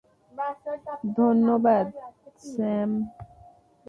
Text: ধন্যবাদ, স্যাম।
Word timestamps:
ধন্যবাদ, 1.17 1.85
স্যাম। 2.45 2.91